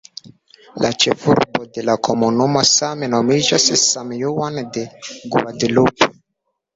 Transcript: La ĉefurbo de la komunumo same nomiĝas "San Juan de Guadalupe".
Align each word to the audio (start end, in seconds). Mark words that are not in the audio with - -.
La 0.83 0.89
ĉefurbo 1.01 1.65
de 1.75 1.83
la 1.89 1.95
komunumo 2.07 2.63
same 2.69 3.09
nomiĝas 3.15 3.65
"San 3.83 4.15
Juan 4.21 4.57
de 4.79 4.87
Guadalupe". 5.37 6.09